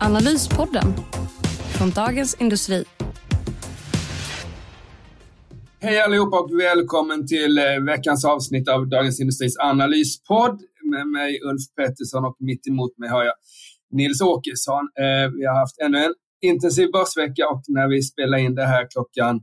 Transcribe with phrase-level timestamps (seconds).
[0.00, 0.94] Analyspodden
[1.78, 2.84] från Dagens Industri.
[5.80, 10.60] Hej allihopa och välkommen till eh, veckans avsnitt av Dagens Industris analyspodd.
[10.82, 13.34] Med mig Ulf Pettersson och mitt emot mig har jag
[13.92, 14.88] Nils Åkesson.
[14.98, 18.86] Eh, vi har haft ännu en intensiv börsvecka och när vi spelar in det här
[18.90, 19.40] klockan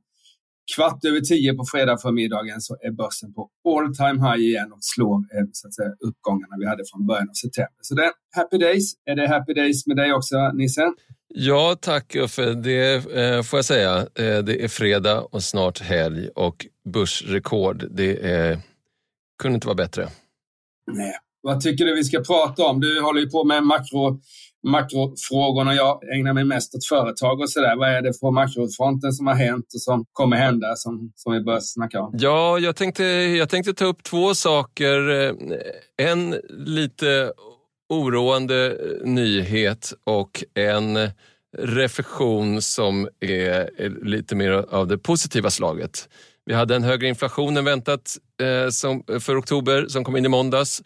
[0.76, 4.78] kvart över tio på fredag förmiddagen så är börsen på all time high igen och
[4.82, 7.80] slår eh, så att säga, uppgångarna vi hade från början av september.
[7.82, 8.94] Så det är happy days.
[9.06, 10.94] Är det happy days med dig också, Nisse?
[11.28, 12.54] Ja, tack Uffe.
[12.54, 13.98] Det eh, får jag säga.
[13.98, 17.86] Eh, det är fredag och snart helg och börsrekord.
[17.92, 18.60] Det är,
[19.42, 20.08] kunde inte vara bättre.
[20.92, 21.14] Nej.
[21.42, 22.80] Vad tycker du vi ska prata om?
[22.80, 24.20] Du håller ju på med makro
[24.66, 25.74] makrofrågorna.
[25.74, 27.76] Jag ägnar mig mest åt företag och sådär.
[27.76, 31.42] Vad är det på makrofronten som har hänt och som kommer hända som, som vi
[31.42, 32.16] bör snacka om?
[32.20, 35.10] Ja, jag tänkte, jag tänkte ta upp två saker.
[35.10, 35.34] Eh,
[35.98, 37.34] en lite
[37.90, 41.10] oroande nyhet och en
[41.58, 43.70] reflektion som är
[44.06, 46.10] lite mer av det positiva slaget.
[46.46, 50.30] Vi hade en högre inflation än väntat eh, som, för oktober som kom in i
[50.30, 50.84] måndags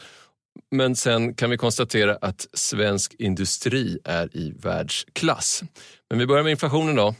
[0.71, 5.63] men sen kan vi konstatera att svensk industri är i världsklass.
[6.09, 7.15] Men vi börjar med inflationen då.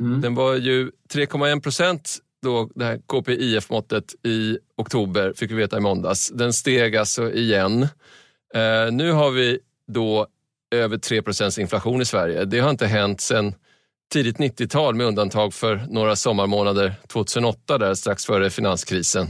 [0.00, 0.20] Mm.
[0.20, 5.80] Den var ju 3,1 procent då det här KPIF-måttet i oktober, fick vi veta i
[5.80, 6.28] måndags.
[6.34, 7.82] Den steg alltså igen.
[8.54, 9.58] Eh, nu har vi
[9.92, 10.26] då
[10.74, 12.44] över 3 procents inflation i Sverige.
[12.44, 13.54] Det har inte hänt sedan
[14.12, 19.26] tidigt 90-tal med undantag för några sommarmånader 2008 där strax före finanskrisen.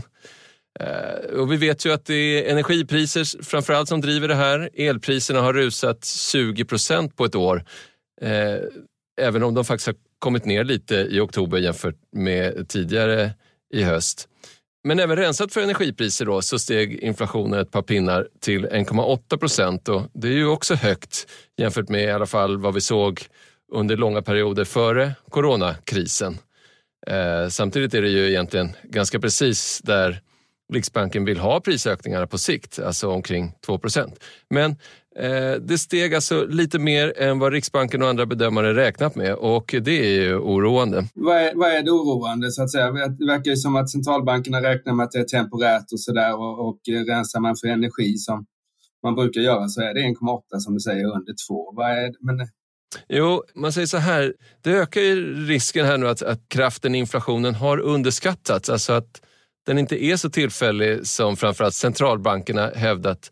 [0.81, 4.71] Eh, och vi vet ju att det är energipriser framförallt som driver det här.
[4.75, 7.65] Elpriserna har rusat 20 procent på ett år.
[8.23, 8.59] Eh,
[9.21, 13.31] även om de faktiskt har kommit ner lite i oktober jämfört med tidigare
[13.75, 14.29] i höst.
[14.85, 19.89] Men även rensat för energipriser då, så steg inflationen ett par pinnar till 1,8 procent.
[20.13, 23.21] Det är ju också högt jämfört med i alla fall vad vi såg
[23.73, 26.39] under långa perioder före coronakrisen.
[27.07, 30.21] Eh, samtidigt är det ju egentligen ganska precis där
[30.73, 34.13] Riksbanken vill ha prisökningarna på sikt, alltså omkring 2%
[34.51, 34.71] Men
[35.17, 39.75] eh, det steg alltså lite mer än vad Riksbanken och andra bedömare räknat med och
[39.83, 41.05] det är ju oroande.
[41.15, 42.93] Vad är, vad är det oroande så att säga?
[42.93, 46.69] Det verkar ju som att centralbankerna räknar med att det är temporärt och sådär och,
[46.69, 48.47] och rensar man för energi som
[49.03, 51.73] man brukar göra så är det 1,8 som du säger under 2.
[51.73, 52.49] Vad är, men
[53.09, 56.99] Jo, man säger så här, det ökar ju risken här nu att, att kraften i
[56.99, 58.71] inflationen har underskattats.
[58.71, 59.23] Alltså att
[59.67, 63.31] den inte är så tillfällig som framförallt centralbankerna hävdat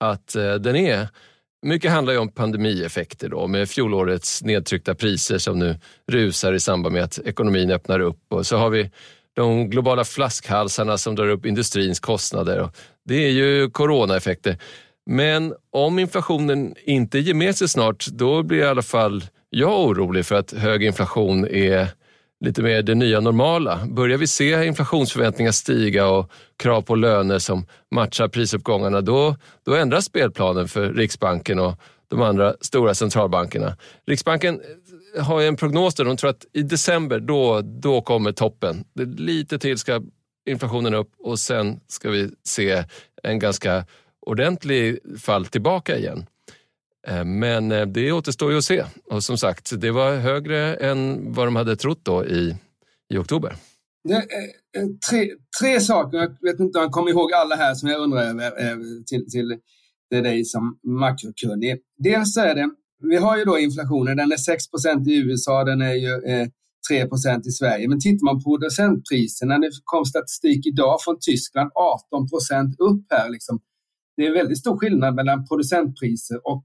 [0.00, 1.08] att eh, den är.
[1.66, 5.78] Mycket handlar ju om pandemieffekter då med fjolårets nedtryckta priser som nu
[6.12, 8.90] rusar i samband med att ekonomin öppnar upp och så har vi
[9.34, 12.68] de globala flaskhalsarna som drar upp industrins kostnader.
[13.04, 14.58] Det är ju coronaeffekter.
[15.06, 20.26] Men om inflationen inte ger med sig snart, då blir i alla fall jag orolig
[20.26, 21.88] för att hög inflation är
[22.44, 23.86] lite mer det nya normala.
[23.86, 30.04] Börjar vi se inflationsförväntningar stiga och krav på löner som matchar prisuppgångarna, då, då ändras
[30.04, 31.74] spelplanen för Riksbanken och
[32.08, 33.76] de andra stora centralbankerna.
[34.06, 34.60] Riksbanken
[35.16, 38.84] eh, har en prognos där de tror att i december, då, då kommer toppen.
[39.16, 40.02] Lite till ska
[40.46, 42.84] inflationen upp och sen ska vi se
[43.22, 43.86] en ganska
[44.26, 46.26] ordentlig fall tillbaka igen.
[47.06, 48.84] Eh, men eh, det återstår ju att se.
[49.04, 52.56] Och som sagt, det var högre än vad de hade trott då i,
[53.14, 53.56] i oktober.
[54.08, 57.88] Det eh, tre, tre saker, jag vet inte om jag kommer ihåg alla här som
[57.88, 59.58] jag undrar över till, till,
[60.10, 61.78] det dig som makrokunnig.
[61.98, 62.70] Dels är det,
[63.02, 66.46] vi har ju då inflationen, den är 6% i USA, den är ju eh,
[66.90, 67.88] 3% i Sverige.
[67.88, 71.70] Men tittar man på producentpriserna, det kom statistik idag från Tyskland,
[72.12, 73.30] 18% upp här.
[73.30, 73.60] Liksom.
[74.16, 76.62] Det är väldigt stor skillnad mellan producentpriser och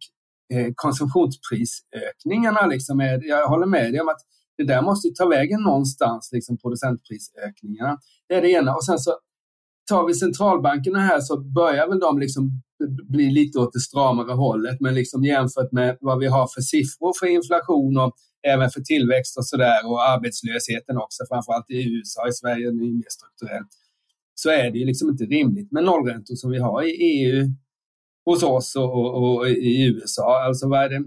[0.53, 2.65] Eh, konsumtionsprisökningarna.
[2.65, 4.21] Liksom är, jag håller med dig om att
[4.57, 7.97] det där måste ta vägen någonstans, liksom producentprisökningarna.
[8.27, 8.75] Det är det ena.
[8.75, 9.11] Och sen så
[9.89, 12.61] tar vi centralbankerna här så börjar väl de liksom
[13.09, 14.77] bli lite åt det stramare hållet.
[14.79, 18.13] Men liksom jämfört med vad vi har för siffror för inflation och
[18.47, 22.27] även för tillväxt och sådär och arbetslösheten också, framförallt i USA.
[22.27, 23.69] I Sverige nu mer strukturellt.
[24.35, 27.47] Så är det ju liksom inte rimligt med nollräntor som vi har i EU
[28.31, 30.43] hos oss och, och, och, i USA.
[30.43, 31.03] Alltså var det?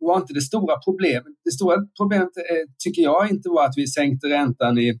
[0.00, 1.32] var inte det stora problemet.
[1.44, 4.98] Det stora problemet eh, tycker jag inte var att vi sänkte räntan i,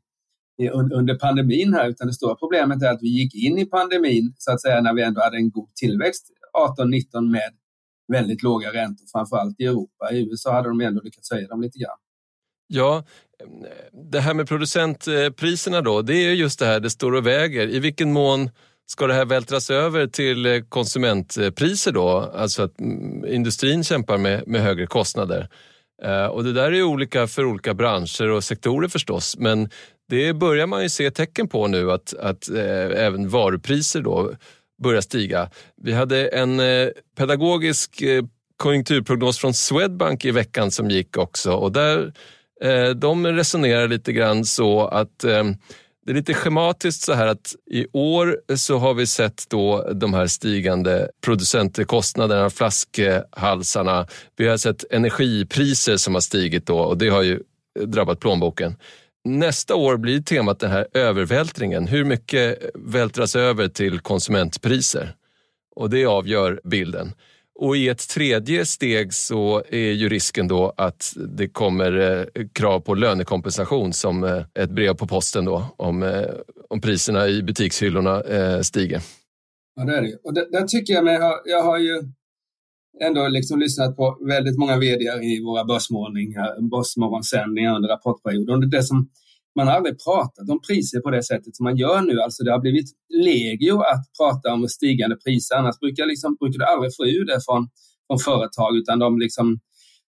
[0.62, 4.34] i, under pandemin här, utan det stora problemet är att vi gick in i pandemin
[4.38, 6.30] så att säga när vi ändå hade en god tillväxt
[6.78, 7.50] 18-19 med
[8.12, 10.12] väldigt låga räntor, framförallt i Europa.
[10.12, 11.98] I USA hade de ändå lyckats höja dem lite grann.
[12.66, 13.04] Ja,
[14.12, 17.68] det här med producentpriserna då, det är just det här det står och väger.
[17.68, 18.50] I vilken mån
[18.90, 22.30] ska det här vältras över till eh, konsumentpriser då?
[22.34, 25.48] Alltså att mm, industrin kämpar med, med högre kostnader.
[26.02, 29.70] Eh, och det där är olika för olika branscher och sektorer förstås, men
[30.08, 34.32] det börjar man ju se tecken på nu att, att eh, även varupriser då
[34.82, 35.50] börjar stiga.
[35.82, 36.60] Vi hade en
[37.16, 38.02] pedagogisk
[38.56, 42.12] konjunkturprognos från Swedbank i veckan som gick också och där
[42.94, 45.44] de resonerar lite grann så att eh,
[46.08, 50.14] det är lite schematiskt så här att i år så har vi sett då de
[50.14, 54.06] här stigande producentkostnaderna, flaskhalsarna.
[54.36, 57.40] Vi har sett energipriser som har stigit då och det har ju
[57.84, 58.76] drabbat plånboken.
[59.24, 61.86] Nästa år blir temat den här övervältringen.
[61.86, 65.14] Hur mycket vältras över till konsumentpriser?
[65.76, 67.12] Och det avgör bilden.
[67.60, 72.80] Och i ett tredje steg så är ju risken då att det kommer eh, krav
[72.80, 76.24] på lönekompensation som eh, ett brev på posten då om, eh,
[76.68, 78.22] om priserna i butikshyllorna
[78.62, 79.00] stiger.
[79.76, 80.18] Ja, det är det.
[80.24, 82.02] Och där, tycker jag mig, jag har ju
[83.04, 85.64] ändå liksom lyssnat på väldigt många vd i våra
[86.70, 88.70] börsmorgonsändningar under rapportperioden.
[88.70, 89.08] Det som
[89.56, 92.20] man har aldrig pratat om priser på det sättet som man gör nu.
[92.20, 95.56] Alltså det har blivit legio att prata om stigande priser.
[95.56, 97.68] Annars brukar, liksom, brukar du aldrig få ur det från,
[98.06, 99.58] från företag, utan de, liksom,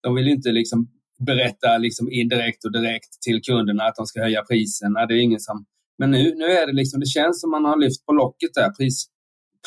[0.04, 0.88] de vill inte liksom
[1.26, 5.06] berätta liksom indirekt och direkt till kunderna att de ska höja priserna.
[5.06, 5.66] Det är ingen som...
[5.98, 8.70] Men nu, nu är det liksom, det känns som man har lyft på locket där.
[8.70, 9.06] Pris,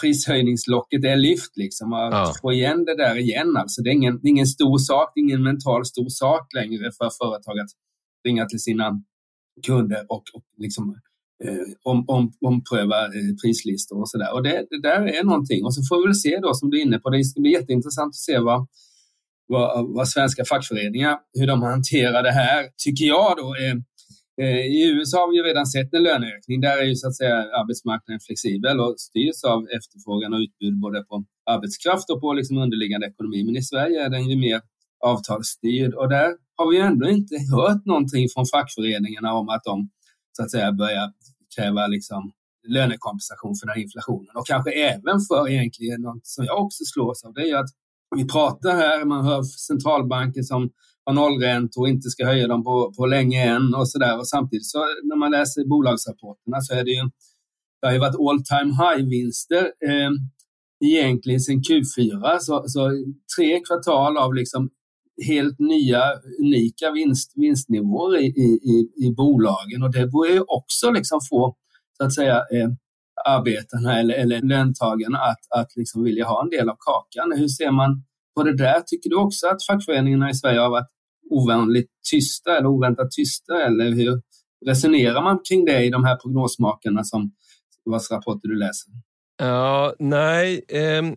[0.01, 1.93] prishöjningslocket är lyft liksom.
[1.93, 2.35] Att ja.
[2.43, 3.83] få igen det där igen alltså.
[3.83, 7.71] Det är ingen, ingen stor sak, ingen mental stor sak längre för företag att
[8.29, 9.03] ringa till sina
[9.67, 10.97] kunder och, och liksom,
[11.45, 14.35] eh, om, om, ompröva eh, prislistor och sådär.
[14.35, 15.65] Och det, det, där är någonting.
[15.65, 17.53] Och så får vi väl se då, som du är inne på, det ska bli
[17.53, 18.67] jätteintressant att se vad,
[19.47, 23.55] vad, vad svenska fackföreningar, hur de hanterar det här, tycker jag då.
[23.55, 23.77] Eh,
[24.45, 26.61] eh, I USA har vi ju redan sett en löneökning.
[26.61, 31.03] Där är ju så att säga arbetsmarknaden flexibel och styrs av efterfrågan och utbud både
[31.03, 33.45] på arbetskraft och på liksom underliggande ekonomi.
[33.45, 34.61] Men i Sverige är den ju mer
[35.05, 39.91] avtalsstyrd och där har vi ändå inte hört någonting från fackföreningarna om att de
[40.37, 41.13] så att säga börjar
[41.57, 42.33] kräva liksom
[42.69, 47.25] lönekompensation för den här inflationen och kanske även för egentligen något som jag också slås
[47.25, 47.35] av.
[47.35, 47.71] Det är att
[48.17, 50.71] vi pratar här, man hör centralbanker som
[51.05, 54.19] har nollräntor och inte ska höja dem på, på länge än och så där.
[54.19, 57.03] Och samtidigt så när man läser bolagsrapporterna så är det ju,
[57.81, 60.11] det har ju varit all time high-vinster eh,
[60.85, 62.39] egentligen sedan Q4.
[62.41, 62.91] Så, så
[63.37, 64.71] tre kvartal av liksom
[65.27, 66.03] helt nya,
[66.41, 68.27] unika vinst, vinstnivåer i,
[68.75, 71.57] i, i bolagen och det borde ju också liksom få
[71.97, 72.69] så att säga eh,
[73.29, 77.39] arbetarna eller, eller löntagarna att, att liksom vilja ha en del av kakan.
[77.39, 78.05] Hur ser man
[78.37, 78.81] på det där?
[78.81, 80.91] Tycker du också att fackföreningarna i Sverige har varit
[81.31, 84.23] ovanligt tysta eller oväntat tysta eller hur
[84.67, 87.33] resonerar man kring det i de här prognosmakarna som
[87.85, 88.91] vars rapporter du läser?
[89.37, 91.17] Ja, nej, ehm,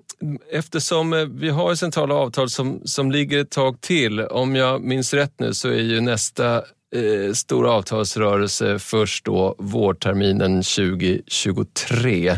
[0.52, 4.20] eftersom eh, vi har centrala avtal som, som ligger ett tag till.
[4.20, 6.56] Om jag minns rätt nu så är ju nästa
[6.96, 12.38] eh, stora avtalsrörelse först då vårterminen 2023.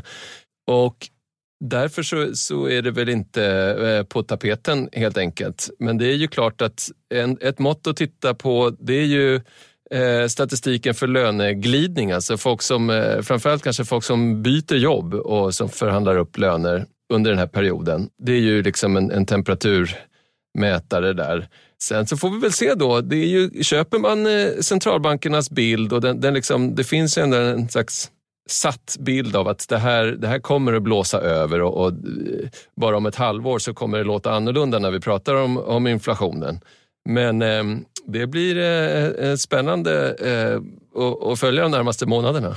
[0.68, 1.10] Och
[1.64, 5.70] därför så, så är det väl inte eh, på tapeten helt enkelt.
[5.80, 9.36] Men det är ju klart att en, ett mått att titta på det är ju
[9.36, 9.42] Eh,
[9.92, 15.56] Eh, statistiken för löneglidning, alltså folk som, eh, framförallt kanske folk som byter jobb och
[15.56, 18.10] som förhandlar upp löner under den här perioden.
[18.18, 21.48] Det är ju liksom en, en temperaturmätare där.
[21.82, 25.94] Sen så får vi väl se då, det är ju, köper man eh, centralbankernas bild
[25.94, 28.12] och den, den liksom, det finns ändå en slags
[28.50, 31.94] satt bild av att det här, det här kommer att blåsa över och, och,
[32.76, 36.60] bara om ett halvår så kommer det låta annorlunda när vi pratar om, om inflationen.
[37.08, 37.64] Men eh,
[38.08, 40.62] det blir eh, spännande eh,
[41.32, 42.56] att följa de närmaste månaderna.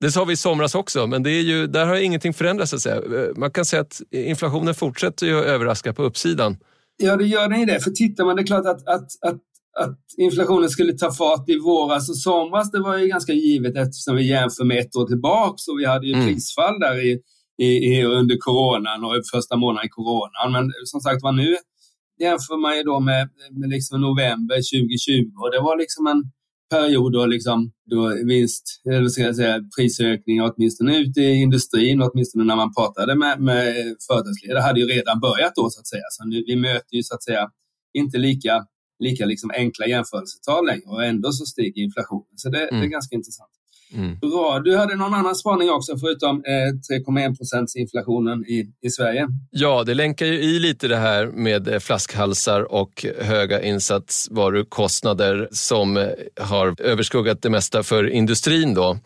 [0.00, 2.74] Det sa vi i somras också, men det är ju, där har ingenting förändrats.
[2.74, 2.96] Att säga.
[2.96, 6.56] Eh, man kan säga att inflationen fortsätter ju att överraska på uppsidan.
[6.96, 7.80] Ja, det gör den ju det.
[7.80, 9.40] För tittar man, det är klart att, att, att,
[9.80, 14.16] att inflationen skulle ta fart i våras och somras, det var ju ganska givet eftersom
[14.16, 16.26] vi jämför med ett år tillbaks och vi hade ju mm.
[16.26, 17.20] prisfall där i,
[17.62, 20.52] i, i, under coronan och första månaden i coronan.
[20.52, 21.56] Men som sagt var nu
[22.18, 26.22] jämför man ju då med, med liksom november 2020 och det var liksom en
[26.70, 32.44] period då, liksom, då vinst, eller ska jag säga, prisökning åtminstone ute i industrin, åtminstone
[32.44, 33.74] när man pratade med, med
[34.06, 36.02] företagsledare, hade ju redan börjat då så att säga.
[36.10, 37.50] Så nu, vi möter ju så att säga
[37.92, 38.66] inte lika,
[38.98, 42.34] lika liksom enkla jämförelsetal längre och ändå så stiger inflationen.
[42.36, 42.68] Så det, mm.
[42.70, 42.90] det är mm.
[42.90, 43.50] ganska intressant.
[43.94, 44.18] Mm.
[44.18, 44.60] Bra.
[44.64, 49.28] Du hade någon annan spaning också förutom eh, 3,1 procents inflationen i, i Sverige?
[49.50, 55.96] Ja, det länkar ju i lite det här med eh, flaskhalsar och höga insatsvarukostnader som
[55.96, 56.06] eh,
[56.40, 58.74] har överskuggat det mesta för industrin.
[58.74, 58.98] Då.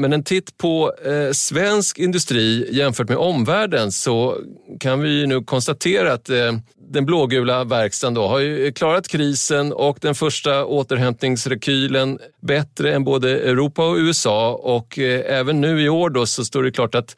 [0.00, 4.38] Men en titt på eh, svensk industri jämfört med omvärlden så
[4.80, 6.52] kan vi nu konstatera att eh,
[6.90, 13.40] den blågula verkstaden då har ju klarat krisen och den första återhämtningsrekylen bättre än både
[13.40, 17.16] Europa och USA och eh, även nu i år då så står det klart att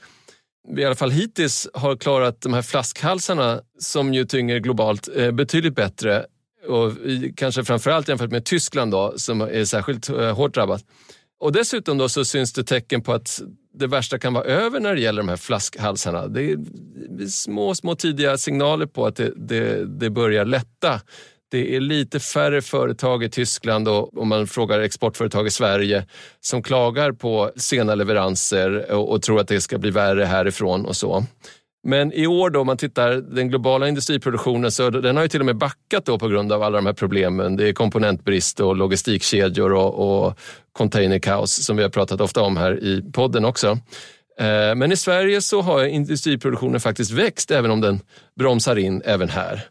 [0.68, 5.30] vi i alla fall hittills har klarat de här flaskhalsarna som ju tynger globalt eh,
[5.30, 6.24] betydligt bättre
[6.68, 6.92] och
[7.36, 10.84] kanske framförallt jämfört med Tyskland då som är särskilt eh, hårt drabbat.
[11.40, 13.42] Och dessutom då så syns det tecken på att
[13.74, 16.28] det värsta kan vara över när det gäller de här flaskhalsarna.
[16.28, 16.58] Det är
[17.26, 21.00] små, små tidiga signaler på att det, det, det börjar lätta.
[21.50, 26.06] Det är lite färre företag i Tyskland och om man frågar exportföretag i Sverige
[26.40, 30.96] som klagar på sena leveranser och, och tror att det ska bli värre härifrån och
[30.96, 31.24] så.
[31.82, 35.40] Men i år då, om man tittar den globala industriproduktionen, så den har ju till
[35.40, 37.56] och med backat då på grund av alla de här problemen.
[37.56, 40.38] Det är komponentbrist och logistikkedjor och, och
[40.72, 43.78] containerkaos som vi har pratat ofta om här i podden också.
[44.40, 48.00] Eh, men i Sverige så har industriproduktionen faktiskt växt även om den
[48.38, 49.62] bromsar in även här.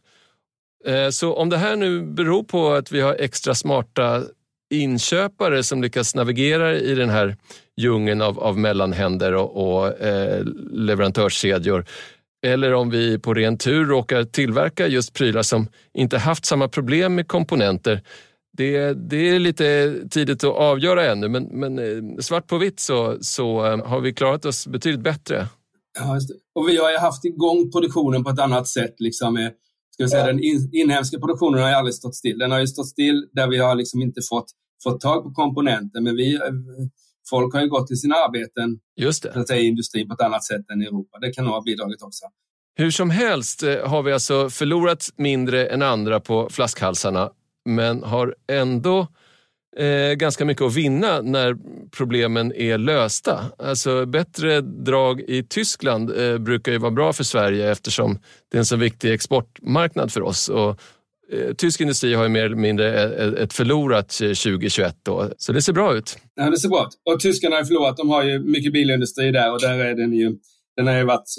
[0.85, 4.23] Eh, så om det här nu beror på att vi har extra smarta
[4.69, 7.37] inköpare som lyckas navigera i den här
[7.77, 11.85] djungeln av, av mellanhänder och, och eh, leverantörskedjor.
[12.45, 17.15] Eller om vi på ren tur råkar tillverka just prylar som inte haft samma problem
[17.15, 18.01] med komponenter.
[18.57, 23.17] Det, det är lite tidigt att avgöra ännu, men, men eh, svart på vitt så,
[23.21, 25.47] så eh, har vi klarat oss betydligt bättre.
[25.99, 26.19] Ja,
[26.55, 28.95] och vi har ju haft igång produktionen på ett annat sätt.
[28.97, 29.49] Liksom,
[29.99, 32.37] ska vi säga, Den in, inhemska produktionen har ju aldrig stått still.
[32.37, 34.45] Den har ju stått still där vi har liksom inte fått,
[34.83, 36.39] fått tag på komponenter, men vi,
[37.29, 39.47] folk har ju gått till sina arbeten Just det.
[39.47, 41.19] Säga, i industrin på ett annat sätt än i Europa.
[41.19, 42.25] Det kan nog ha bidragit också.
[42.75, 47.31] Hur som helst eh, har vi alltså förlorat mindre än andra på flaskhalsarna,
[47.65, 49.07] men har ändå
[49.77, 51.55] eh, ganska mycket att vinna när
[51.97, 53.39] problemen är lösta.
[53.57, 58.19] Alltså bättre drag i Tyskland eh, brukar ju vara bra för Sverige eftersom
[58.51, 60.49] det är en så viktig exportmarknad för oss.
[60.49, 60.69] Och,
[61.33, 65.29] eh, Tysk industri har ju mer eller mindre eh, eh, ett förlorat eh, 2021 då,
[65.37, 66.17] så det ser bra ut.
[66.35, 67.13] Ja, det ser bra ut.
[67.13, 67.97] Och tyskarna har förlorat.
[67.97, 70.35] De har ju mycket bilindustri där och där är den ju
[70.75, 71.29] den har ju varit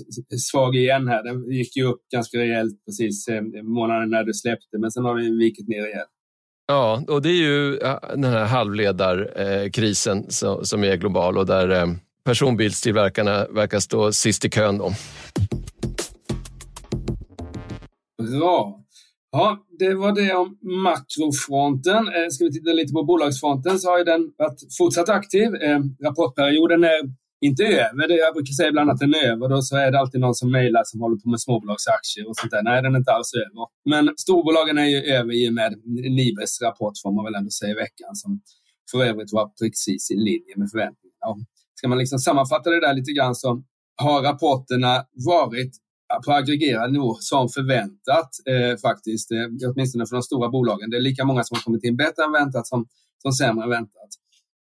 [0.50, 1.22] svag igen här.
[1.22, 3.28] Den gick ju upp ganska rejält precis
[3.62, 6.10] månaden när du släppte, men sen har den vikit ner rejält.
[6.70, 7.78] Ja, och det är ju
[8.14, 11.86] den här halvledarkrisen eh, som är global och där eh,
[12.24, 14.78] personbilstillverkarna verkar stå sist i kön.
[14.78, 14.92] Då.
[18.22, 18.80] Bra.
[19.32, 21.96] Ja, det var det om makrofronten.
[21.96, 25.50] Eh, ska vi titta lite på bolagsfronten så har den varit fortsatt aktiv.
[26.04, 27.00] Rapportperioden är
[27.40, 28.08] inte över.
[28.08, 29.48] Det jag brukar säga ibland att den är över.
[29.48, 32.50] Då så är det alltid någon som mejlar som håller på med småbolagsaktier och sånt
[32.50, 32.62] där.
[32.62, 33.66] Nej, den är inte alls över.
[33.92, 35.72] Men storbolagen är ju över i och med
[36.18, 38.40] Nibes rapport får man väl ändå säga i veckan som
[38.90, 41.46] för övrigt var precis i linje med förväntningarna.
[41.74, 43.62] Ska man liksom sammanfatta det där lite grann så
[43.96, 45.72] har rapporterna varit
[46.24, 50.90] på aggregerad nivå som förväntat eh, faktiskt, eh, åtminstone för de stora bolagen.
[50.90, 52.86] Det är lika många som har kommit in bättre än väntat som,
[53.22, 54.10] som sämre än väntat.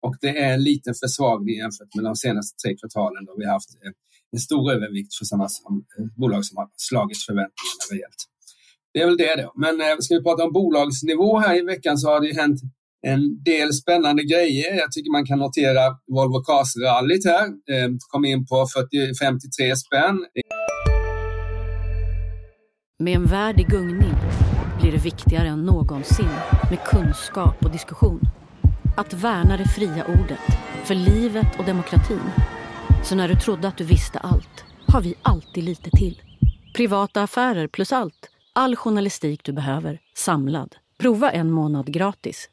[0.06, 3.54] Och det är en liten försvagning jämfört med de senaste tre kvartalen då vi har
[3.54, 3.92] haft eh,
[4.34, 8.20] en stor övervikt för sådana som, eh, bolag som har slagit förväntningarna rejält.
[8.94, 9.52] Det är väl det då.
[9.56, 12.60] Men eh, ska vi prata om bolagsnivå här i veckan så har det hänt
[13.08, 14.76] en del spännande grejer.
[14.76, 17.46] Jag tycker man kan notera Volvo Cars-rallyt här.
[17.46, 20.26] Eh, kom in på 40, 53 spänn.
[23.00, 24.16] Med en värld i gungning
[24.82, 26.34] blir det viktigare än någonsin
[26.70, 28.33] med kunskap och diskussion.
[28.96, 30.40] Att värna det fria ordet,
[30.84, 32.32] för livet och demokratin.
[33.04, 36.22] Så när du trodde att du visste allt, har vi alltid lite till.
[36.76, 38.30] Privata affärer plus allt.
[38.54, 40.76] All journalistik du behöver, samlad.
[41.00, 42.50] Prova en månad gratis.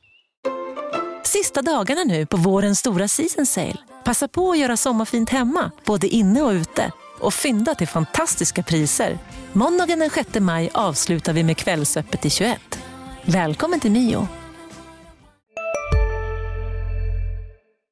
[1.25, 3.76] Sista dagarna nu på vårens stora season sale.
[4.04, 6.92] Passa på att göra sommarfint hemma, både inne och ute.
[7.20, 9.18] Och fynda till fantastiska priser.
[9.52, 12.78] Måndagen den 6 maj avslutar vi med Kvällsöppet i 21.
[13.25, 14.39] Välkommen till Mio.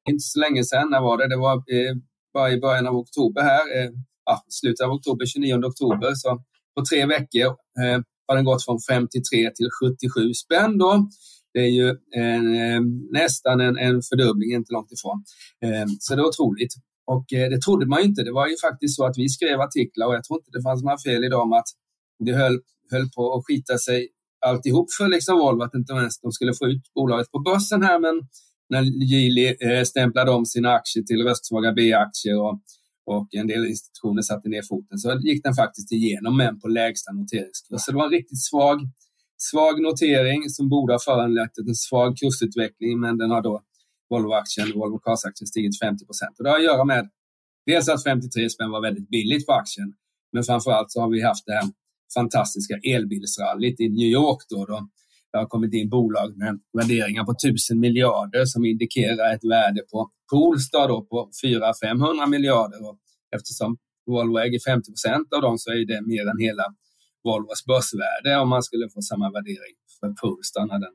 [0.09, 0.89] Inte så länge sedan.
[0.89, 1.27] När var det?
[1.29, 1.95] Det var eh,
[2.33, 3.77] bara i början av oktober här.
[3.77, 3.89] Eh,
[4.25, 6.11] ja, slutet av oktober, 29 oktober.
[6.15, 6.43] Så
[6.75, 7.47] på tre veckor
[7.81, 10.77] eh, har den gått från 53 till 77 spänn.
[10.77, 11.09] Då.
[11.53, 15.23] Det är ju en, eh, nästan en, en fördubbling, inte långt ifrån.
[15.65, 16.73] Eh, så det är otroligt.
[17.13, 18.23] Och eh, det trodde man ju inte.
[18.23, 20.83] Det var ju faktiskt så att vi skrev artiklar och jag tror inte det fanns
[20.83, 21.69] några fel i dem att
[22.25, 22.59] det höll,
[22.91, 24.09] höll på att skita sig
[24.45, 27.99] alltihop för liksom Volvo att inte ens de skulle få ut bolaget på börsen här,
[27.99, 28.15] men
[28.69, 32.61] när Geely eh, stämplade om sina aktier till röstsvaga B-aktier och,
[33.05, 37.11] och en del institutioner satte ner foten så gick den faktiskt igenom, men på lägsta
[37.11, 37.81] noteringskurs.
[37.81, 38.79] Så det var en riktigt svag,
[39.37, 43.61] svag notering som borde ha föranlett en svag kursutveckling, men den har då
[44.09, 46.35] Volvo-aktien, Volvo Cars-aktien stigit 50 procent.
[46.37, 47.09] Det har att göra med
[47.65, 49.93] dels att 53 spänn var väldigt billigt på aktien,
[50.33, 51.63] men framför allt så har vi haft det här
[52.13, 54.89] fantastiska elbilsrallyt i New York då, då
[55.31, 60.09] det har kommit in bolag med värderingar på 1000 miljarder som indikerar ett värde på
[60.31, 62.89] Polestar då på 400-500 miljarder.
[62.89, 62.97] Och
[63.35, 66.65] eftersom Volvo äger 50 procent av dem så är det mer än hela
[67.23, 70.93] Volvos börsvärde om man skulle få samma värdering för Polestar när den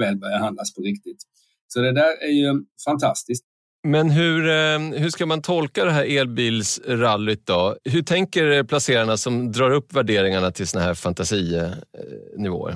[0.00, 1.20] väl börjar handlas på riktigt.
[1.68, 3.44] Så det där är ju fantastiskt.
[3.86, 7.76] Men hur, eh, hur ska man tolka det här elbilsrallyt då?
[7.84, 12.74] Hur tänker placerarna som drar upp värderingarna till såna här fantasinivåer?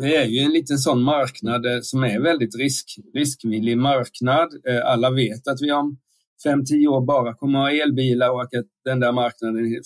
[0.00, 4.48] Det är ju en liten sån marknad eh, som är väldigt risk, riskvillig marknad.
[4.68, 5.98] Eh, alla vet att vi om
[6.44, 8.50] fem tio år bara kommer att ha elbilar och att
[8.84, 9.82] den där marknaden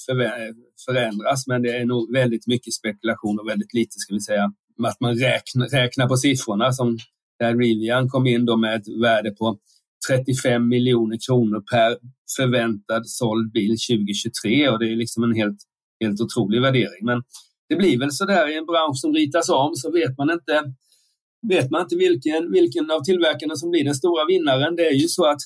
[0.86, 1.46] förändras.
[1.46, 4.52] Men det är nog väldigt mycket spekulation och väldigt lite, ska vi säga,
[4.84, 6.98] att man räknar, räknar på siffrorna som
[7.38, 9.58] där Rivian kom in då med ett värde på
[10.08, 11.98] 35 miljoner kronor per
[12.36, 15.58] förväntad såld bil 2023 och det är liksom en helt,
[16.00, 17.04] helt otrolig värdering.
[17.04, 17.22] Men
[17.68, 20.62] det blir väl så där i en bransch som ritas om så vet man inte,
[21.48, 24.76] vet man inte vilken, vilken av tillverkarna som blir den stora vinnaren.
[24.76, 25.40] Det är ju så att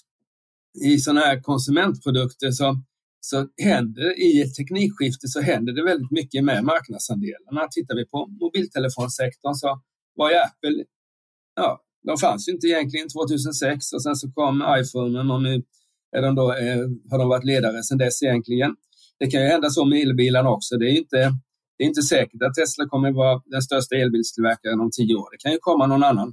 [0.85, 2.77] i sådana här konsumentprodukter så,
[3.21, 7.69] så händer i ett teknikskifte så händer det väldigt mycket med marknadsandelarna.
[7.71, 9.81] Tittar vi på mobiltelefonsektorn så
[10.15, 10.85] var ju Apple,
[11.57, 15.63] ja, de fanns ju inte egentligen 2006 och sen så kom iPhonen och nu
[16.17, 18.77] är de då, eh, har de varit ledare sedan dess egentligen.
[19.19, 20.77] Det kan ju hända så med elbilarna också.
[20.77, 21.33] Det är inte,
[21.81, 25.29] det är inte säkert att Tesla kommer vara den största elbilstillverkaren om tio år.
[25.33, 26.33] Det kan ju komma någon annan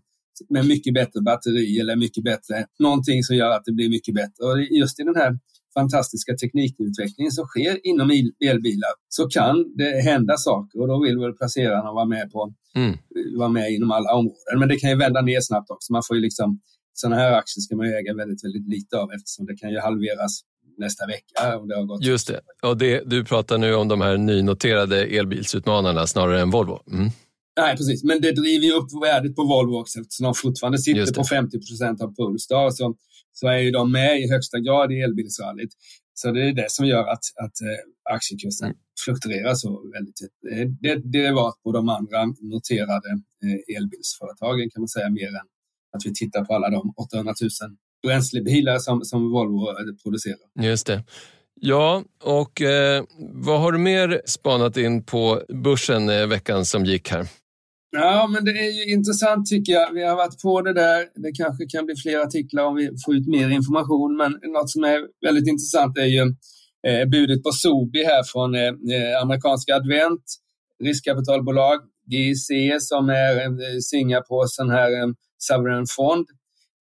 [0.49, 4.41] med mycket bättre batteri eller mycket bättre, någonting som gör att det blir mycket bättre.
[4.47, 5.39] Och just i den här
[5.73, 8.07] fantastiska teknikutvecklingen som sker inom
[8.49, 12.97] elbilar så kan det hända saker och då vill väl placerarna vara med, på, mm.
[13.37, 14.59] vara med inom alla områden.
[14.59, 15.93] Men det kan ju vända ner snabbt också.
[15.93, 16.59] Man får ju liksom,
[16.93, 20.33] sådana här aktier ska man äga väldigt, väldigt lite av eftersom det kan ju halveras
[20.77, 21.57] nästa vecka.
[21.59, 22.03] Om det har gått.
[22.03, 22.41] Just det.
[22.61, 26.79] Och det, du pratar nu om de här nynoterade elbilsutmanarna snarare än Volvo.
[26.91, 27.09] Mm.
[27.57, 28.03] Nej, precis.
[28.03, 31.59] Men det driver ju upp värdet på Volvo också eftersom de fortfarande sitter på 50
[31.59, 32.69] procent av Polestar.
[32.69, 32.95] Så,
[33.33, 35.69] så är ju de med i högsta grad i elbilsrallyt.
[36.13, 38.77] Så det är det som gör att, att eh, aktiekursen mm.
[39.05, 40.19] fluktuerar så väldigt.
[40.81, 43.09] Det är derivat på de andra noterade
[43.43, 45.47] eh, elbilsföretagen kan man säga mer än
[45.95, 47.49] att vi tittar på alla de 800 000
[48.03, 49.67] bränslebilar som, som Volvo
[50.03, 50.37] producerar.
[50.61, 51.03] Just det.
[51.61, 57.09] Ja, och eh, vad har du mer spanat in på börsen eh, veckan som gick
[57.09, 57.27] här?
[57.91, 59.93] Ja, men det är ju intressant tycker jag.
[59.93, 61.05] Vi har varit på det där.
[61.15, 64.83] Det kanske kan bli fler artiklar om vi får ut mer information, men något som
[64.83, 66.21] är väldigt intressant är ju
[66.87, 70.23] eh, budet på Sobi här från eh, eh amerikanska Advent,
[70.83, 71.79] riskkapitalbolag,
[72.11, 72.47] GIC
[72.79, 75.07] som är eh, Singapores här eh,
[75.37, 76.25] sovereign fond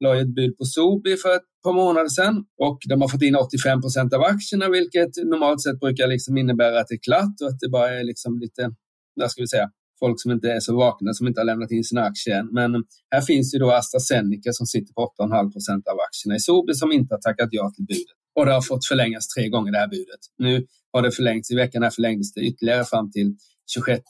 [0.00, 3.37] la ett bud på Sobi för ett par månader sedan och de har fått in
[3.37, 7.48] 85 procent av aktierna, vilket normalt sett brukar liksom innebära att det är klart och
[7.48, 8.70] att det bara är liksom lite,
[9.14, 11.85] vad ska vi säga, folk som inte är så vakna, som inte har lämnat in
[11.85, 12.48] sina aktier än.
[12.52, 16.74] Men här finns ju då AstraZeneca som sitter på 8,5 procent av aktierna i Sobi
[16.74, 18.16] som inte har tackat ja till budet.
[18.35, 20.20] Och det har fått förlängas tre gånger det här budet.
[20.38, 23.37] Nu har det förlängts, i veckan här förlängdes det ytterligare fram till
[23.74, 24.02] 26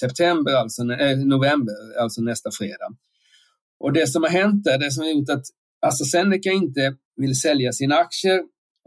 [0.00, 2.88] september, alltså eh, november, alltså nästa fredag.
[3.82, 5.44] Och det som har hänt är, det som har gjort att
[5.86, 8.40] AstraZeneca inte vill sälja sina aktier,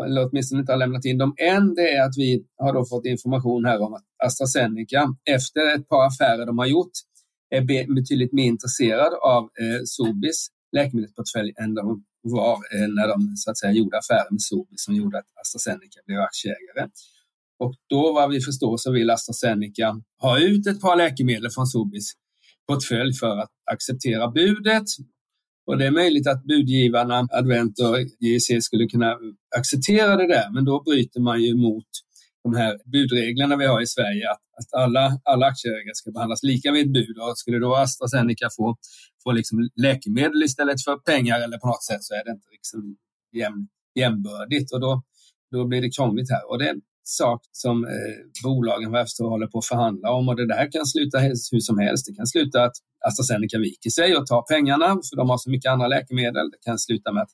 [0.05, 3.05] eller åtminstone inte har lämnat in dem än, det är att vi har då fått
[3.05, 6.91] information här om att AstraZeneca, efter ett par affärer de har gjort,
[7.49, 7.61] är
[7.95, 13.57] betydligt mer intresserad av eh, Sobis läkemedelsportfölj än de var eh, när de så att
[13.57, 16.89] säga, gjorde affärer med Sobi som gjorde att AstraZeneca blev aktieägare.
[17.59, 22.13] Och då vad vi förstår så vill AstraZeneca ha ut ett par läkemedel från Sobis
[22.67, 24.87] portfölj för att acceptera budet.
[25.67, 29.15] Och det är möjligt att budgivarna, Advent och JEC, skulle kunna
[29.57, 31.87] acceptera det där, men då bryter man ju mot
[32.43, 36.71] de här budreglerna vi har i Sverige, att, att alla, alla aktieägare ska behandlas lika
[36.71, 37.17] vid ett bud.
[37.17, 38.77] Och skulle då AstraZeneca få,
[39.23, 42.97] få liksom läkemedel istället för pengar eller på något sätt så är det inte liksom
[43.31, 45.03] jäm, jämbördigt och då,
[45.51, 46.49] då blir det krångligt här.
[46.49, 46.75] Och det,
[47.07, 47.91] sak som eh,
[48.43, 51.59] bolagen vad jag förstår håller på att förhandla om och det där kan sluta hur
[51.59, 52.05] som helst.
[52.07, 52.75] Det kan sluta att
[53.07, 56.49] AstraZeneca viker sig och tar pengarna för de har så mycket andra läkemedel.
[56.51, 57.29] Det kan sluta med att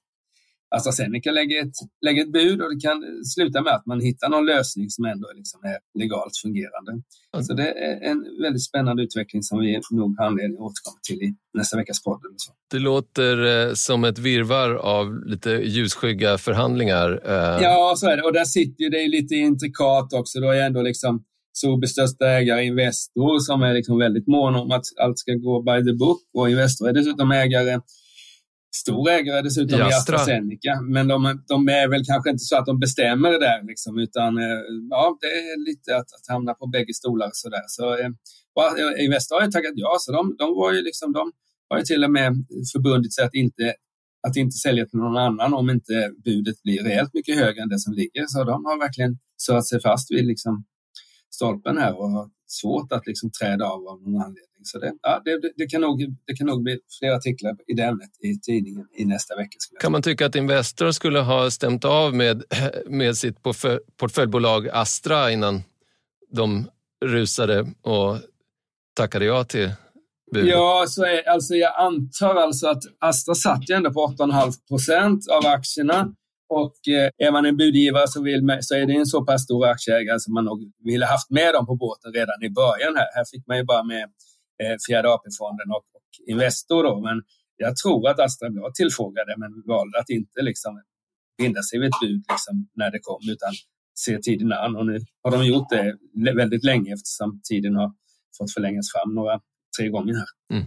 [0.75, 4.45] AstraZeneca lägger ett, lägger ett bud och det kan sluta med att man hittar någon
[4.45, 6.91] lösning som ändå liksom är legalt fungerande.
[6.91, 7.43] Mm.
[7.45, 11.21] Så det är en väldigt spännande utveckling som vi nog har anledning att återkomma till
[11.23, 12.21] i nästa veckas podd.
[12.71, 17.21] Det låter eh, som ett virvar av lite ljusskygga förhandlingar.
[17.25, 17.63] Eh.
[17.63, 18.23] Ja, så är det.
[18.23, 20.39] Och där sitter ju, det är lite intrikat också.
[20.39, 24.86] Då är ändå liksom Sobis största ägare Investor som är liksom väldigt mån om att
[24.99, 26.21] allt ska gå by the book.
[26.34, 27.79] Och Investor är dessutom ägare
[28.75, 30.81] stor ägare dessutom i AstraZeneca.
[30.81, 34.38] Men de, de, är väl kanske inte så att de bestämmer det där, liksom, utan
[34.38, 37.29] eh, ja, det är lite att, att hamna på bägge stolar.
[37.34, 37.63] Så där.
[37.67, 38.10] Så, eh,
[39.05, 41.31] Investor har ju tackat ja, så de, de, var ju liksom, de
[41.69, 42.34] har ju till och med
[42.73, 43.73] förbundit sig att inte,
[44.27, 47.79] att inte sälja till någon annan om inte budet blir rejält mycket högre än det
[47.79, 48.25] som ligger.
[48.27, 50.65] Så de har verkligen satt sig fast vid liksom,
[51.29, 54.63] stolpen här och svårt att liksom träda av av någon anledning.
[54.63, 57.83] Så det, ja, det, det, kan nog, det kan nog bli fler artiklar i det
[57.83, 59.57] ämnet i tidningen i nästa vecka.
[59.79, 62.43] Kan man tycka att Investor skulle ha stämt av med,
[62.85, 63.37] med sitt
[63.97, 65.63] portföljbolag Astra innan
[66.31, 66.67] de
[67.05, 68.17] rusade och
[68.95, 69.71] tackade ja till
[70.31, 70.49] budet?
[70.49, 75.29] Ja, så är, alltså jag antar alltså att Astra satt ju ändå på 8,5 procent
[75.29, 76.13] av aktierna.
[76.59, 79.43] Och eh, är man en budgivare så, vill man, så är det en så pass
[79.43, 82.95] stor aktieägare som man nog ville haft med dem på båten redan i början.
[82.95, 84.03] Här, här fick man ju bara med
[84.61, 86.83] eh, Fjärde AP-fonden och, och Investor.
[86.83, 87.01] Då.
[87.01, 87.17] Men
[87.57, 90.81] jag tror att Astra var tillfrågade men valde att inte liksom
[91.37, 93.53] binda sig vid ett bud liksom, när det kom utan
[93.95, 94.75] se tiden an.
[94.75, 95.97] Och nu har de gjort det
[96.41, 97.89] väldigt länge eftersom tiden har
[98.37, 99.39] fått förlängas fram några,
[99.77, 100.31] tre gånger här.
[100.53, 100.65] Mm.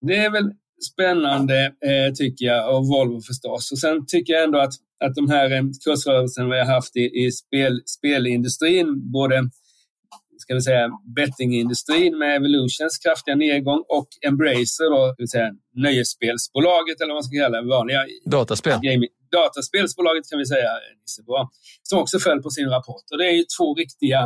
[0.00, 0.48] Det är väl
[0.92, 3.72] spännande eh, tycker jag och Volvo förstås.
[3.72, 7.24] Och sen tycker jag ändå att, att de här eh, kursrörelserna vi har haft i,
[7.24, 9.50] i spel, spelindustrin, både
[10.38, 17.00] ska vi säga, bettingindustrin med Evolutions kraftiga nedgång och Embracer, då, ska vi säga, nöjesspelsbolaget
[17.00, 18.78] eller vad man ska kalla det, vanliga Dataspel.
[18.82, 20.70] Gaming, dataspelsbolaget kan vi säga,
[21.82, 23.04] som också föll på sin rapport.
[23.12, 24.20] Och det är ju två riktiga,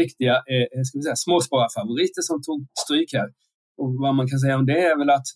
[0.00, 3.28] riktiga eh, ska vi säga, småspararfavoriter som tog stryk här.
[3.80, 5.26] Och vad man kan säga om det är väl att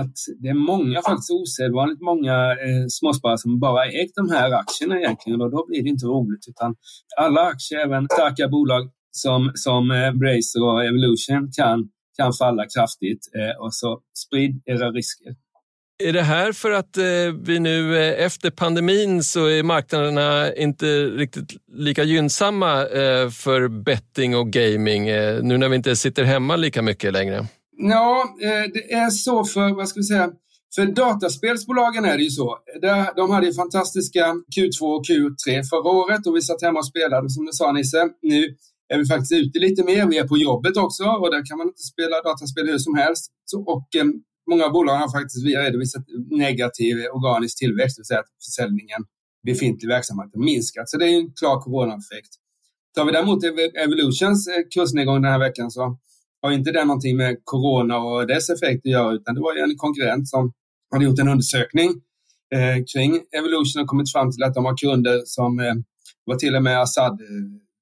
[0.00, 4.98] att det är många, faktiskt osedvanligt många eh, småsparare som bara ägt de här aktierna
[4.98, 6.74] egentligen och då blir det inte roligt utan
[7.16, 13.28] alla aktier, även starka bolag, som, som eh, Bracer och Evolution kan, kan falla kraftigt.
[13.34, 15.34] Eh, och så sprid era risker.
[16.04, 17.04] Är det här för att eh,
[17.40, 22.86] vi nu efter pandemin så är marknaderna inte riktigt lika gynnsamma
[23.32, 25.04] för betting och gaming
[25.42, 27.46] nu när vi inte sitter hemma lika mycket längre?
[27.78, 30.30] Ja, eh, det är så för, vad ska vi säga,
[30.74, 32.58] för dataspelsbolagen är det ju så.
[33.16, 34.24] De hade ju fantastiska
[34.56, 38.08] Q2 och Q3 förra året och vi satt hemma och spelade som du sa Nisse.
[38.22, 38.56] Nu
[38.88, 40.06] är vi faktiskt ute lite mer.
[40.06, 43.32] Vi är på jobbet också och där kan man inte spela dataspel hur som helst.
[43.44, 44.04] Så, och eh,
[44.50, 49.00] många bolag har faktiskt redovisat negativ organisk tillväxt, det vill säga att försäljningen
[49.46, 50.88] befintlig verksamhet har minskat.
[50.88, 52.32] Så det är en klar coronaeffekt.
[52.94, 53.44] Tar vi däremot
[53.84, 55.98] Evolutions eh, kursnedgång den här veckan så
[56.42, 59.60] har inte det någonting med corona och dess effekt att göra, utan det var ju
[59.60, 60.52] en konkurrent som
[60.92, 61.90] hade gjort en undersökning
[62.54, 65.74] eh, kring Evolution och kommit fram till att de har kunder som eh,
[66.24, 67.20] var till och med Assad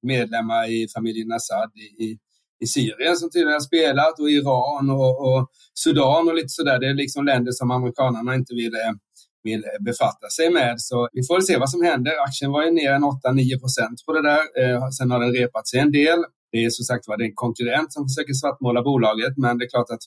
[0.05, 2.19] medlemmar i familjen Assad i, i,
[2.65, 6.79] i Syrien som tydligen har spelat och Iran och, och Sudan och lite sådär.
[6.79, 8.95] Det är liksom länder som amerikanerna inte vill, eh,
[9.43, 10.75] vill befatta sig med.
[10.79, 12.13] Så vi får se vad som händer.
[12.29, 14.43] Aktien var ju ner en 8-9 procent på det där.
[14.61, 16.19] Eh, sen har den repat sig en del.
[16.55, 19.91] Det är som sagt var en konkurrent som försöker svartmåla bolaget, men det är klart
[19.91, 20.05] att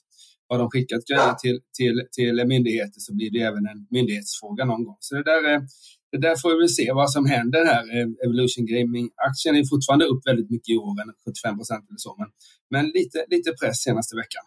[0.50, 4.84] har de skickat grejer till, till, till myndigheter så blir det även en myndighetsfråga någon
[4.88, 4.98] gång.
[5.00, 5.60] Så det där är
[6.12, 7.84] det där får vi väl se vad som händer här.
[7.96, 10.94] Eh, Evolution Gaming-aktien är fortfarande upp väldigt mycket i år,
[11.26, 12.30] 75 procent eller så, men,
[12.74, 14.44] men lite, lite press senaste veckan.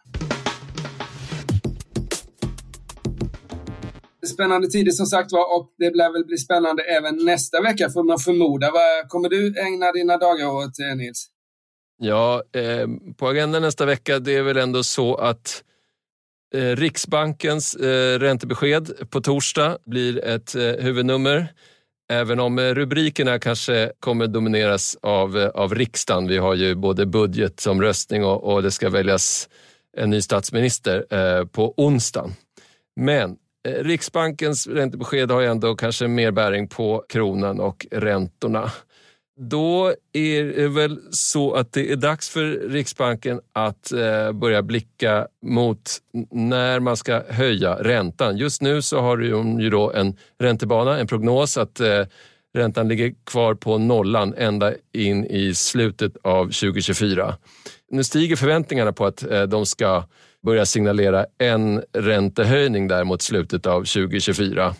[4.34, 8.04] Spännande tider som sagt var och det lär väl bli spännande även nästa vecka får
[8.04, 8.66] man förmoda.
[8.78, 11.30] Vad kommer du ägna dina dagar åt, eh, Nils?
[12.02, 12.86] Ja, eh,
[13.16, 15.64] på agendan nästa vecka, det är väl ändå så att
[16.54, 21.48] Eh, Riksbankens eh, räntebesked på torsdag blir ett eh, huvudnummer.
[22.12, 26.28] Även om eh, rubrikerna kanske kommer domineras av, eh, av riksdagen.
[26.28, 29.48] Vi har ju både budgetomröstning och, och det ska väljas
[29.96, 32.32] en ny statsminister eh, på onsdagen.
[32.96, 33.36] Men
[33.68, 38.70] Riksbankens räntebesked har ju ändå kanske mer bäring på kronan och räntorna.
[39.42, 45.26] Då är det väl så att det är dags för Riksbanken att eh, börja blicka
[45.46, 45.98] mot
[46.30, 48.36] när man ska höja räntan.
[48.36, 52.02] Just nu så har de ju då en räntebana, en prognos att eh,
[52.54, 57.36] räntan ligger kvar på nollan ända in i slutet av 2024.
[57.90, 60.04] Nu stiger förväntningarna på att eh, de ska
[60.42, 64.74] börja signalera en räntehöjning där mot slutet av 2024.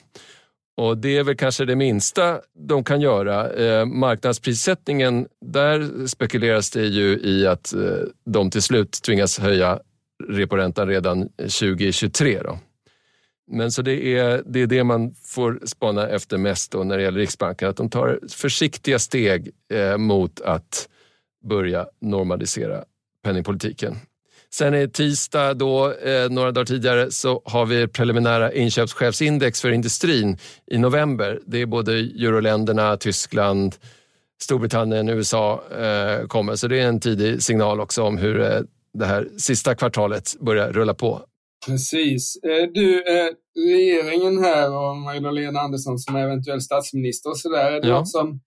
[0.80, 3.52] Och Det är väl kanske det minsta de kan göra.
[3.52, 7.80] Eh, marknadsprissättningen, där spekuleras det ju i att eh,
[8.24, 9.80] de till slut tvingas höja
[10.28, 12.42] reporäntan redan 2023.
[12.42, 12.58] Då.
[13.50, 17.02] Men så det är, det är det man får spana efter mest då när det
[17.02, 20.88] gäller Riksbanken, att de tar försiktiga steg eh, mot att
[21.48, 22.84] börja normalisera
[23.24, 23.96] penningpolitiken.
[24.52, 30.38] Sen är tisdag, då, eh, några dagar tidigare, så har vi preliminära inköpschefsindex för industrin
[30.70, 31.40] i november.
[31.46, 33.76] Det är både euroländerna, Tyskland,
[34.42, 36.56] Storbritannien, USA eh, kommer.
[36.56, 38.60] Så det är en tidig signal också om hur eh,
[38.94, 41.22] det här sista kvartalet börjar rulla på.
[41.66, 42.36] Precis.
[42.36, 43.28] Eh, du, eh,
[43.68, 47.98] regeringen här och Magdalena Andersson som eventuell statsminister och sådär, är det ja.
[47.98, 48.40] något som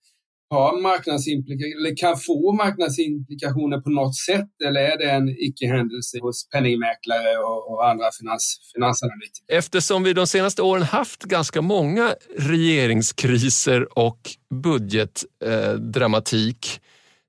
[0.54, 4.50] har marknadsimplikationer, eller kan få marknadsimplikationer på något sätt?
[4.68, 9.58] Eller är det en icke-händelse hos penningmäklare och, och andra finans, finansanalytiker?
[9.58, 14.20] Eftersom vi de senaste åren haft ganska många regeringskriser och
[14.63, 16.82] budgetdramatik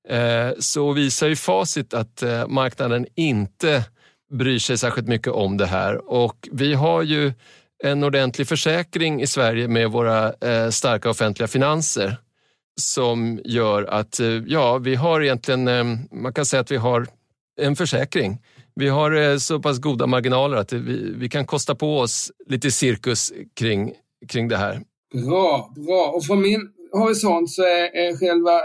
[0.09, 3.85] eh, så visar ju facit att eh, marknaden inte
[4.39, 6.11] bryr sig särskilt mycket om det här.
[6.11, 7.33] Och vi har ju
[7.85, 12.17] en ordentlig försäkring i Sverige med våra eh, starka offentliga finanser
[12.81, 17.07] som gör att eh, ja, vi har egentligen, eh, man kan säga att vi har
[17.61, 18.39] en försäkring.
[18.75, 22.71] Vi har eh, så pass goda marginaler att vi, vi kan kosta på oss lite
[22.71, 23.93] cirkus kring,
[24.29, 24.83] kring det här.
[25.15, 26.13] Bra, bra.
[26.17, 26.61] Och från min
[26.93, 28.61] horisont så är, är själva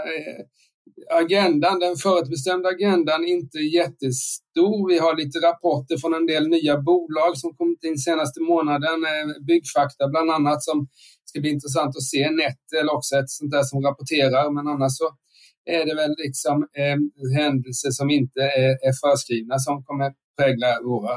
[1.10, 4.88] agendan, den förutbestämda agendan, inte jättestor.
[4.88, 8.98] Vi har lite rapporter från en del nya bolag som kommit in senaste månaden.
[9.46, 10.88] Byggfakta bland annat som
[11.30, 12.22] ska bli intressant att se.
[12.30, 15.08] Nettel också ett sånt där som rapporterar, men annars så
[15.76, 16.98] är det väl liksom eh,
[17.40, 21.12] händelser som inte är, är förskrivna som kommer prägla våra,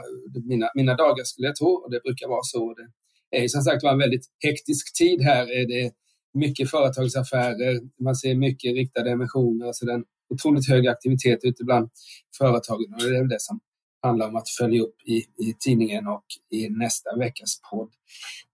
[0.51, 1.71] mina, mina dagar skulle jag tro.
[1.83, 2.73] Och det brukar vara så.
[2.73, 5.45] Det är ju som sagt var en väldigt hektisk tid här.
[5.45, 5.91] Det är
[6.33, 7.73] mycket företagsaffärer,
[8.03, 11.89] man ser mycket riktade emissioner, alltså den otroligt hög aktivitet ute bland
[12.37, 12.93] företagen.
[12.93, 13.59] Och det är det som
[14.03, 17.89] handlar om att följa upp i, i tidningen och i nästa veckas podd.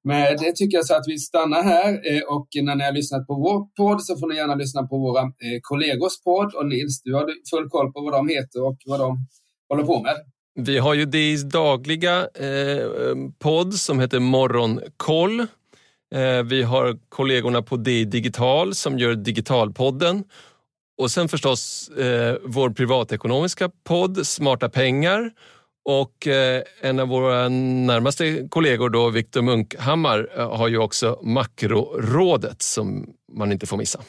[0.03, 3.27] Men det tycker jag så att vi stannar här eh, och när ni har lyssnat
[3.27, 6.53] på vår podd så får ni gärna lyssna på våra eh, kollegors podd.
[6.53, 9.17] Och Nils, du har full koll på vad de heter och vad de
[9.69, 10.15] håller på med.
[10.55, 15.39] Vi har ju DIs dagliga eh, eh, podd som heter Morgonkoll.
[16.15, 20.23] Eh, vi har kollegorna på DI Digital som gör Digitalpodden
[20.99, 25.31] och sen förstås eh, vår privatekonomiska podd Smarta pengar
[25.85, 32.61] och eh, en av våra närmaste kollegor, då, Viktor Munkhammar, eh, har ju också Makrorådet
[32.61, 34.01] som man inte får missa.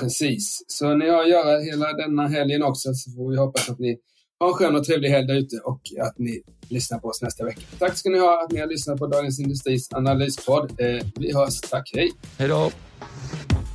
[0.00, 3.78] Precis, så ni har att göra hela denna helgen också så får vi hoppas att
[3.78, 3.98] ni
[4.40, 7.44] har en skön och trevlig helg där ute och att ni lyssnar på oss nästa
[7.44, 7.60] vecka.
[7.78, 10.80] Tack ska ni ha att ni har lyssnat på Dagens Industris analyspodd.
[10.80, 11.60] Eh, vi hörs.
[11.60, 12.10] Tack, hej!
[12.38, 12.70] Hej då!